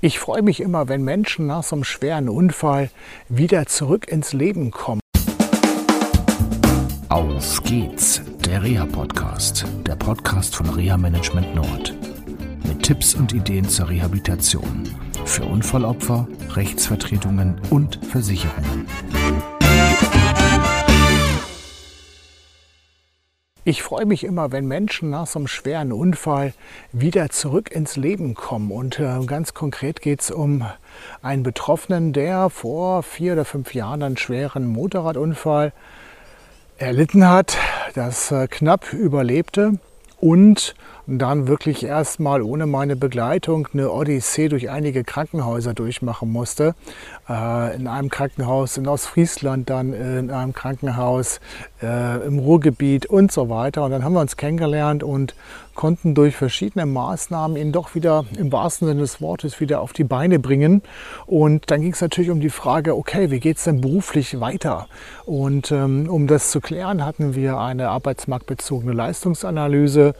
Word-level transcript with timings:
Ich 0.00 0.20
freue 0.20 0.42
mich 0.42 0.60
immer, 0.60 0.86
wenn 0.86 1.02
Menschen 1.02 1.48
nach 1.48 1.64
so 1.64 1.74
einem 1.74 1.82
schweren 1.82 2.28
Unfall 2.28 2.88
wieder 3.28 3.66
zurück 3.66 4.06
ins 4.06 4.32
Leben 4.32 4.70
kommen. 4.70 5.00
Auf 7.08 7.60
geht's, 7.64 8.22
der 8.46 8.62
Reha-Podcast, 8.62 9.64
der 9.84 9.96
Podcast 9.96 10.54
von 10.54 10.68
Reha 10.68 10.96
Management 10.96 11.52
Nord. 11.52 11.96
Mit 12.64 12.84
Tipps 12.84 13.16
und 13.16 13.32
Ideen 13.32 13.68
zur 13.68 13.88
Rehabilitation 13.88 14.84
für 15.24 15.44
Unfallopfer, 15.44 16.28
Rechtsvertretungen 16.54 17.60
und 17.70 17.98
Versicherungen. 18.06 18.86
Ich 23.64 23.82
freue 23.82 24.06
mich 24.06 24.24
immer, 24.24 24.52
wenn 24.52 24.66
Menschen 24.66 25.10
nach 25.10 25.26
so 25.26 25.40
einem 25.40 25.48
schweren 25.48 25.92
Unfall 25.92 26.54
wieder 26.92 27.28
zurück 27.28 27.70
ins 27.70 27.96
Leben 27.96 28.34
kommen. 28.34 28.70
Und 28.70 28.98
äh, 28.98 29.24
ganz 29.26 29.52
konkret 29.52 30.00
geht 30.00 30.22
es 30.22 30.30
um 30.30 30.64
einen 31.22 31.42
Betroffenen, 31.42 32.12
der 32.12 32.50
vor 32.50 33.02
vier 33.02 33.34
oder 33.34 33.44
fünf 33.44 33.74
Jahren 33.74 34.02
einen 34.02 34.16
schweren 34.16 34.66
Motorradunfall 34.66 35.72
erlitten 36.78 37.28
hat, 37.28 37.58
das 37.94 38.30
äh, 38.30 38.46
knapp 38.46 38.92
überlebte 38.92 39.78
und 40.20 40.74
dann 41.08 41.48
wirklich 41.48 41.84
erstmal 41.84 42.42
ohne 42.42 42.66
meine 42.66 42.94
Begleitung 42.94 43.66
eine 43.72 43.90
Odyssee 43.90 44.48
durch 44.48 44.68
einige 44.68 45.04
Krankenhäuser 45.04 45.72
durchmachen 45.72 46.30
musste. 46.30 46.74
Äh, 47.28 47.76
in 47.76 47.86
einem 47.86 48.10
Krankenhaus 48.10 48.76
in 48.76 48.86
Ostfriesland, 48.86 49.70
dann 49.70 49.94
in 49.94 50.30
einem 50.30 50.52
Krankenhaus 50.52 51.40
äh, 51.82 52.26
im 52.26 52.38
Ruhrgebiet 52.38 53.06
und 53.06 53.32
so 53.32 53.48
weiter. 53.48 53.84
Und 53.84 53.92
dann 53.92 54.04
haben 54.04 54.12
wir 54.12 54.20
uns 54.20 54.36
kennengelernt 54.36 55.02
und 55.02 55.34
konnten 55.78 56.16
durch 56.16 56.34
verschiedene 56.34 56.86
Maßnahmen 56.86 57.56
ihn 57.56 57.70
doch 57.70 57.94
wieder 57.94 58.24
im 58.36 58.50
wahrsten 58.50 58.88
Sinne 58.88 59.00
des 59.00 59.20
Wortes 59.20 59.60
wieder 59.60 59.80
auf 59.80 59.92
die 59.92 60.02
Beine 60.02 60.40
bringen. 60.40 60.82
Und 61.24 61.70
dann 61.70 61.80
ging 61.82 61.92
es 61.92 62.00
natürlich 62.00 62.30
um 62.30 62.40
die 62.40 62.50
Frage, 62.50 62.96
okay, 62.96 63.30
wie 63.30 63.38
geht 63.38 63.58
es 63.58 63.64
denn 63.64 63.80
beruflich 63.80 64.40
weiter? 64.40 64.88
Und 65.24 65.70
ähm, 65.70 66.10
um 66.10 66.26
das 66.26 66.50
zu 66.50 66.60
klären, 66.60 67.04
hatten 67.04 67.36
wir 67.36 67.58
eine 67.58 67.90
arbeitsmarktbezogene 67.90 68.92
Leistungsanalyse 68.92 70.14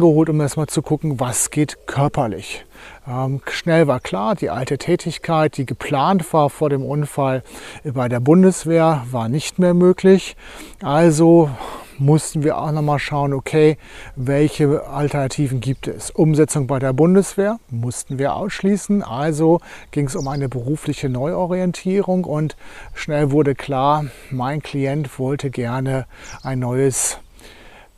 eingeholt, 0.00 0.30
um 0.30 0.40
erstmal 0.40 0.66
zu 0.66 0.80
gucken, 0.80 1.20
was 1.20 1.50
geht 1.50 1.86
körperlich. 1.86 2.64
Ähm, 3.06 3.42
schnell 3.50 3.86
war 3.86 4.00
klar, 4.00 4.34
die 4.34 4.48
alte 4.48 4.78
Tätigkeit, 4.78 5.58
die 5.58 5.66
geplant 5.66 6.32
war 6.32 6.48
vor 6.48 6.70
dem 6.70 6.82
Unfall 6.82 7.42
bei 7.84 8.08
der 8.08 8.20
Bundeswehr, 8.20 9.04
war 9.10 9.28
nicht 9.28 9.58
mehr 9.58 9.74
möglich. 9.74 10.36
Also 10.82 11.50
mussten 11.98 12.42
wir 12.42 12.56
auch 12.56 12.72
nochmal 12.72 12.98
schauen, 12.98 13.34
okay, 13.34 13.76
welche 14.16 14.86
Alternativen 14.86 15.60
gibt 15.60 15.86
es. 15.86 16.10
Umsetzung 16.10 16.66
bei 16.66 16.78
der 16.78 16.94
Bundeswehr 16.94 17.58
mussten 17.68 18.18
wir 18.18 18.34
ausschließen. 18.34 19.02
Also 19.02 19.60
ging 19.90 20.06
es 20.06 20.16
um 20.16 20.28
eine 20.28 20.48
berufliche 20.48 21.10
Neuorientierung 21.10 22.24
und 22.24 22.56
schnell 22.94 23.32
wurde 23.32 23.54
klar, 23.54 24.06
mein 24.30 24.62
Klient 24.62 25.18
wollte 25.18 25.50
gerne 25.50 26.06
ein 26.42 26.60
neues 26.60 27.18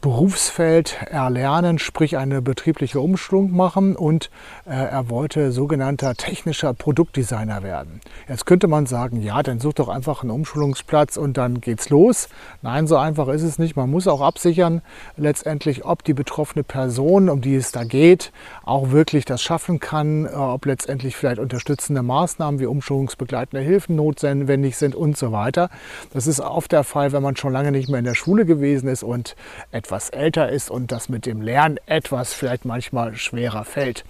Berufsfeld 0.02 0.98
erlernen, 1.08 1.78
sprich 1.78 2.16
eine 2.16 2.42
betriebliche 2.42 2.98
Umschulung 2.98 3.52
machen 3.52 3.94
und 3.94 4.30
äh, 4.66 4.70
er 4.70 5.08
wollte 5.10 5.52
sogenannter 5.52 6.16
technischer 6.16 6.74
Produktdesigner 6.74 7.62
werden. 7.62 8.00
Jetzt 8.28 8.44
könnte 8.44 8.66
man 8.66 8.86
sagen, 8.86 9.22
ja, 9.22 9.44
dann 9.44 9.60
such 9.60 9.74
doch 9.74 9.88
einfach 9.88 10.22
einen 10.22 10.32
Umschulungsplatz 10.32 11.16
und 11.16 11.36
dann 11.36 11.60
geht's 11.60 11.88
los. 11.88 12.28
Nein, 12.62 12.88
so 12.88 12.96
einfach 12.96 13.28
ist 13.28 13.44
es 13.44 13.60
nicht. 13.60 13.76
Man 13.76 13.90
muss 13.90 14.08
auch 14.08 14.20
absichern, 14.20 14.82
letztendlich, 15.16 15.84
ob 15.84 16.02
die 16.02 16.14
betroffene 16.14 16.64
Person, 16.64 17.28
um 17.28 17.40
die 17.40 17.54
es 17.54 17.70
da 17.70 17.84
geht, 17.84 18.32
auch 18.64 18.90
wirklich 18.90 19.24
das 19.24 19.40
schaffen 19.40 19.78
kann, 19.78 20.26
äh, 20.26 20.30
ob 20.30 20.66
letztendlich 20.66 21.14
vielleicht 21.14 21.38
unterstützende 21.38 22.02
Maßnahmen 22.02 22.58
wie 22.58 22.66
umschulungsbegleitende 22.66 23.64
Hilfen 23.64 23.94
notwendig 23.94 24.76
sind 24.76 24.96
und 24.96 25.16
so 25.16 25.30
weiter. 25.30 25.70
Das 26.12 26.26
ist 26.26 26.40
oft 26.40 26.72
der 26.72 26.82
Fall, 26.82 27.12
wenn 27.12 27.22
man 27.22 27.36
schon 27.36 27.52
lange 27.52 27.70
nicht 27.70 27.88
mehr 27.88 28.00
in 28.00 28.04
der 28.04 28.16
Schule 28.16 28.44
gewesen 28.46 28.88
ist 28.88 29.04
und 29.04 29.36
etwas 29.70 29.91
etwas 29.92 30.08
älter 30.08 30.48
ist 30.48 30.70
und 30.70 30.90
das 30.90 31.10
mit 31.10 31.26
dem 31.26 31.42
Lernen 31.42 31.76
etwas 31.84 32.32
vielleicht 32.32 32.64
manchmal 32.64 33.14
schwerer 33.14 33.66
fällt. 33.66 34.06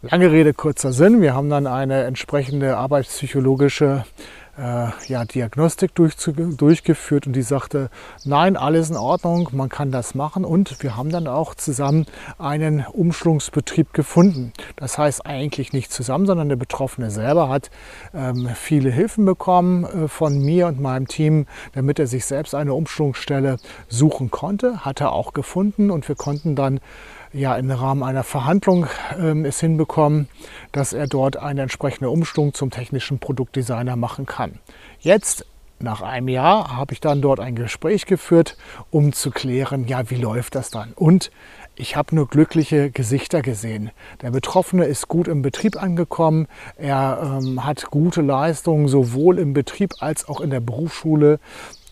Lange 0.00 0.32
Rede, 0.32 0.54
kurzer 0.54 0.90
Sinn. 0.90 1.20
Wir 1.20 1.34
haben 1.34 1.50
dann 1.50 1.66
eine 1.66 2.04
entsprechende 2.04 2.78
arbeitspsychologische 2.78 4.06
ja, 4.58 5.24
Diagnostik 5.24 5.94
durch, 5.94 6.16
durchgeführt 6.16 7.26
und 7.26 7.34
die 7.34 7.42
sagte, 7.42 7.90
nein, 8.24 8.56
alles 8.56 8.90
in 8.90 8.96
Ordnung, 8.96 9.48
man 9.52 9.68
kann 9.68 9.92
das 9.92 10.14
machen 10.14 10.44
und 10.44 10.82
wir 10.82 10.96
haben 10.96 11.10
dann 11.10 11.28
auch 11.28 11.54
zusammen 11.54 12.06
einen 12.38 12.84
Umschlungsbetrieb 12.84 13.92
gefunden. 13.92 14.52
Das 14.76 14.98
heißt 14.98 15.26
eigentlich 15.26 15.72
nicht 15.72 15.92
zusammen, 15.92 16.26
sondern 16.26 16.48
der 16.48 16.56
Betroffene 16.56 17.10
selber 17.10 17.48
hat 17.48 17.70
ähm, 18.14 18.48
viele 18.54 18.90
Hilfen 18.90 19.24
bekommen 19.24 19.84
äh, 19.84 20.08
von 20.08 20.38
mir 20.40 20.66
und 20.66 20.80
meinem 20.80 21.06
Team, 21.06 21.46
damit 21.72 21.98
er 21.98 22.06
sich 22.06 22.24
selbst 22.24 22.54
eine 22.54 22.74
Umschlungsstelle 22.74 23.58
suchen 23.88 24.30
konnte, 24.30 24.84
hat 24.84 25.00
er 25.00 25.12
auch 25.12 25.32
gefunden 25.32 25.90
und 25.90 26.08
wir 26.08 26.16
konnten 26.16 26.56
dann 26.56 26.80
ja 27.32 27.56
im 27.56 27.70
Rahmen 27.70 28.02
einer 28.02 28.24
Verhandlung 28.24 28.86
ähm, 29.18 29.44
es 29.44 29.60
hinbekommen, 29.60 30.28
dass 30.72 30.92
er 30.92 31.06
dort 31.06 31.36
eine 31.36 31.62
entsprechende 31.62 32.10
Umstellung 32.10 32.54
zum 32.54 32.70
technischen 32.70 33.18
Produktdesigner 33.18 33.96
machen 33.96 34.26
kann. 34.26 34.58
Jetzt 35.00 35.46
nach 35.80 36.02
einem 36.02 36.28
Jahr 36.28 36.76
habe 36.76 36.92
ich 36.92 37.00
dann 37.00 37.22
dort 37.22 37.38
ein 37.38 37.54
Gespräch 37.54 38.06
geführt, 38.06 38.56
um 38.90 39.12
zu 39.12 39.30
klären, 39.30 39.86
ja, 39.86 40.10
wie 40.10 40.16
läuft 40.16 40.56
das 40.56 40.70
dann? 40.70 40.92
Und 40.94 41.30
ich 41.76 41.94
habe 41.94 42.16
nur 42.16 42.26
glückliche 42.26 42.90
Gesichter 42.90 43.40
gesehen. 43.40 43.92
Der 44.20 44.32
Betroffene 44.32 44.86
ist 44.86 45.06
gut 45.06 45.28
im 45.28 45.42
Betrieb 45.42 45.80
angekommen. 45.80 46.48
Er 46.76 47.38
ähm, 47.40 47.64
hat 47.64 47.92
gute 47.92 48.20
Leistungen 48.20 48.88
sowohl 48.88 49.38
im 49.38 49.52
Betrieb 49.52 49.92
als 50.00 50.28
auch 50.28 50.40
in 50.40 50.50
der 50.50 50.58
Berufsschule 50.58 51.38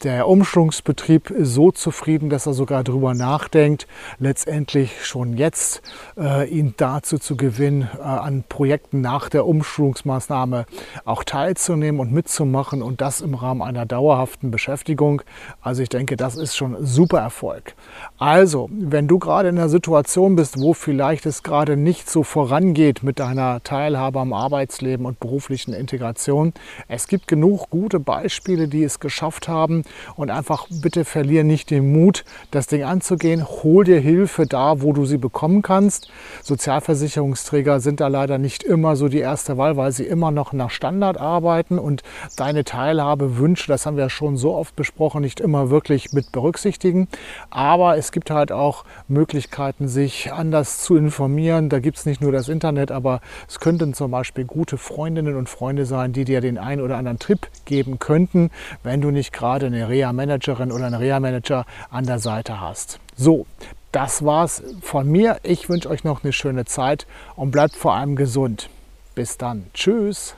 der 0.05 0.29
Umschwungsbetrieb 0.29 1.31
ist 1.31 1.55
so 1.55 1.71
zufrieden, 1.71 2.29
dass 2.29 2.47
er 2.47 2.53
sogar 2.53 2.85
darüber 2.85 3.15
nachdenkt, 3.15 3.87
letztendlich 4.19 5.07
schon 5.07 5.37
jetzt 5.37 5.83
äh, 6.19 6.49
ihn 6.49 6.75
dazu 6.77 7.19
zu 7.19 7.37
gewinnen, 7.37 7.89
äh, 7.99 8.03
an 8.03 8.45
Projekten 8.49 9.01
nach 9.01 9.29
der 9.29 9.47
Umschulungsmaßnahme 9.47 10.67
auch 11.05 11.25
teilzunehmen 11.25 12.01
und 12.01 12.13
mitzumachen 12.13 12.83
und 12.83 13.01
das 13.01 13.21
im 13.21 13.35
Rahmen 13.35 13.63
einer 13.63 13.87
dauerhaften 13.87 14.51
Beschäftigung. 14.51 15.23
Also 15.61 15.83
ich 15.83 15.89
denke, 15.89 16.17
das 16.17 16.37
ist 16.37 16.57
schon 16.57 16.77
super 16.85 17.21
Erfolg. 17.21 17.75
Also, 18.19 18.69
wenn 18.73 19.09
du 19.09 19.19
gerade 19.19 19.49
in 19.49 19.59
einer 19.59 19.69
Situation 19.69 20.37
bist, 20.37 20.61
wo 20.61 20.75
vielleicht 20.75 21.27
es 21.27 21.43
gerade 21.43 21.77
nicht 21.77 22.11
so 22.11 22.23
vorangeht 22.23 23.03
mit 23.03 23.19
deiner 23.19 23.63
Teilhabe 23.63 24.21
am 24.21 24.33
Arbeitsleben 24.33 25.07
und 25.07 25.21
beruflichen 25.21 25.73
Integration, 25.73 26.53
es 26.89 27.09
gibt 27.09 27.29
genug 27.29 27.71
gute 27.71 28.01
Beispiele, 28.01 28.69
die 28.69 28.85
es 28.85 29.01
geschafft 29.01 29.49
haben, 29.49 29.85
und 30.17 30.31
einfach 30.31 30.67
bitte 30.71 31.05
verlier 31.05 31.45
nicht 31.45 31.71
den 31.71 31.93
Mut, 31.93 32.25
das 32.51 32.67
Ding 32.67 32.83
anzugehen. 32.83 33.47
Hol 33.47 33.85
dir 33.85 34.01
Hilfe 34.01 34.47
da, 34.47 34.83
wo 34.83 34.93
du 34.93 35.07
sie 35.07 35.19
bekommen 35.19 35.63
kannst. 35.63 36.11
Sozialversicherungsträger 36.43 37.81
sind 37.81 38.01
da 38.01 38.09
leider 38.09 38.39
nicht 38.39 38.63
immer 38.63 38.97
so 38.97 39.09
die 39.09 39.19
erste 39.19 39.57
Wahl, 39.59 39.77
weil 39.77 39.93
sie 39.93 40.05
immer 40.05 40.31
noch 40.31 40.53
nach 40.53 40.71
Standard 40.71 41.19
arbeiten 41.19 41.79
und 41.79 42.03
deine 42.37 42.65
Teilhabewünsche, 42.65 43.69
das 43.69 43.87
haben 43.87 43.97
wir 43.97 44.11
schon 44.11 44.37
so 44.37 44.55
oft 44.55 44.77
besprochen, 44.77 45.23
nicht 45.23 45.41
immer 45.41 45.71
wirklich 45.71 46.13
mit 46.13 46.33
berücksichtigen. 46.33 47.09
Aber 47.51 47.97
es 47.97 48.13
gibt 48.13 48.31
halt 48.31 48.53
auch 48.53 48.85
Möglichkeiten, 49.09 49.89
sich 49.89 50.33
anders 50.33 50.83
zu 50.83 50.97
informieren. 50.97 51.69
Da 51.69 51.79
gibt 51.79 51.99
es 51.99 52.07
nicht 52.07 52.21
nur 52.21 52.33
das 52.33 52.49
Internet, 52.49 52.91
aber 52.91 53.21
es 53.49 53.61
könnten 53.61 53.95
zum 53.95 54.11
Beispiel 54.11 54.45
gute 54.45 54.79
Freundinnen 54.79 55.37
und 55.37 55.49
Freunde 55.49 55.87
sein, 55.87 56.13
die 56.13 56.25
dir 56.25 56.41
den 56.41 56.59
einen 56.59 56.81
oder 56.81 56.97
anderen 56.97 57.19
Tipp 57.19 57.49
geben 57.65 57.99
könnten, 57.99 58.51
wenn 58.83 59.01
du 59.01 59.11
nicht 59.11 59.33
gerade 59.33 59.71
eine 59.77 59.89
Reha-Managerin 59.89 60.73
oder 60.73 60.87
einen 60.87 60.95
Reha-Manager 60.95 61.65
an 61.91 62.07
der 62.07 62.19
Seite 62.19 62.61
hast. 62.61 62.99
So, 63.17 63.47
das 63.93 64.25
war's 64.25 64.63
von 64.83 65.09
mir. 65.09 65.39
Ich 65.43 65.69
wünsche 65.69 65.89
euch 65.89 66.05
noch 66.05 66.25
eine 66.25 66.33
schöne 66.33 66.65
Zeit 66.65 67.07
und 67.35 67.51
bleibt 67.51 67.75
vor 67.75 67.95
allem 67.95 68.17
gesund. 68.17 68.69
Bis 69.15 69.39
dann. 69.39 69.67
Tschüss. 69.73 70.35